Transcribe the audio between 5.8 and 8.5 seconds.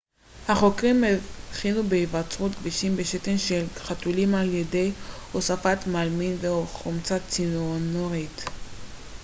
מלמין וחומצה ציאנורית